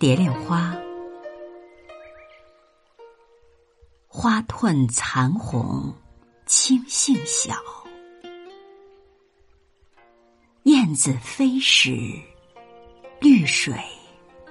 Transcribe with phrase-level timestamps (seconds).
[0.00, 0.74] 蝶恋花，
[4.08, 5.92] 花褪残红，
[6.46, 7.54] 青杏小。
[10.62, 12.18] 燕子飞时，
[13.20, 13.74] 绿水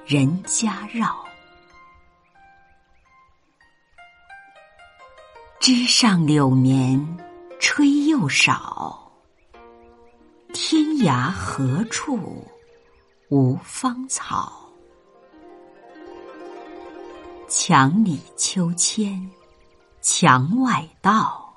[0.06, 1.26] 人家绕。
[5.60, 7.18] 枝上柳绵
[7.60, 9.12] 吹又少，
[10.54, 12.46] 天涯何处
[13.32, 14.69] 无芳草？
[17.50, 19.28] 墙里秋千，
[20.02, 21.52] 墙外道。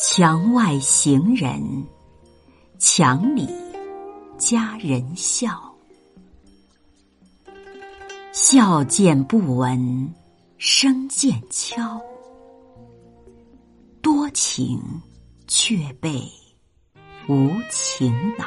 [0.00, 1.86] 墙外行人，
[2.78, 3.46] 墙里
[4.38, 5.70] 佳人笑。
[8.32, 10.14] 笑渐不闻
[10.56, 12.00] 声渐悄。
[14.00, 14.80] 多情
[15.46, 16.22] 却被
[17.28, 18.46] 无情恼。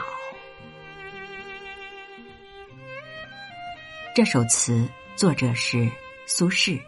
[4.16, 4.88] 这首词
[5.20, 5.92] 作者是
[6.25, 6.80] 苏轼。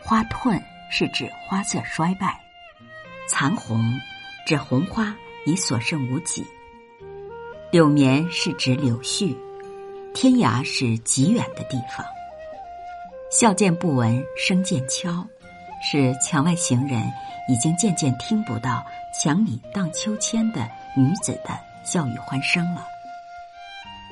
[0.00, 2.40] 花褪是指花色衰败，
[3.28, 3.82] 残红
[4.46, 5.12] 指红花
[5.46, 6.46] 已所剩无几，
[7.72, 9.36] 柳绵是指柳絮，
[10.14, 12.06] 天涯是极远的地方。
[13.32, 15.26] 笑渐不闻声渐悄。
[15.82, 17.02] 是墙外行人
[17.48, 21.50] 已经渐渐听不到墙里荡秋千的女子的
[21.84, 22.86] 笑语欢声了。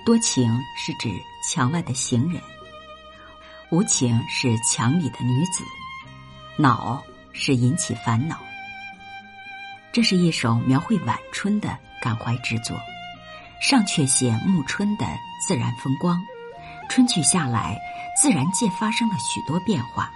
[0.05, 1.08] 多情是指
[1.48, 2.41] 墙外的行人，
[3.75, 5.64] 无情是墙里的女子，
[6.56, 8.39] 恼是引起烦恼。
[9.91, 12.78] 这是一首描绘晚春的感怀之作，
[13.61, 15.05] 上阙写暮春的
[15.45, 16.22] 自然风光。
[16.89, 17.77] 春去下来，
[18.17, 20.08] 自然界发生了许多变化。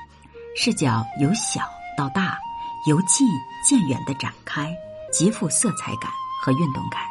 [0.54, 2.38] 视角由小到大，
[2.86, 3.26] 由近
[3.64, 4.72] 渐远的展开，
[5.12, 6.08] 极富色彩感
[6.40, 7.02] 和运动感。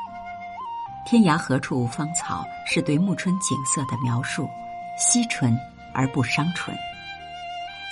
[1.05, 4.47] 天涯何处无芳草，是对暮春景色的描述，
[4.97, 5.53] 惜春
[5.97, 6.77] 而不伤春。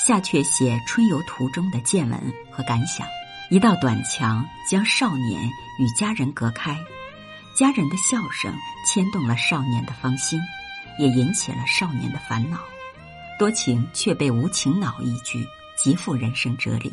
[0.05, 3.05] 下阙写春游途中的见闻和感想。
[3.49, 5.43] 一道短墙将少年
[5.79, 6.75] 与家人隔开，
[7.55, 8.51] 家人的笑声
[8.87, 10.39] 牵动了少年的芳心，
[10.97, 12.57] 也引起了少年的烦恼。
[13.37, 15.45] 多情却被无情恼一句，
[15.77, 16.91] 极富人生哲理。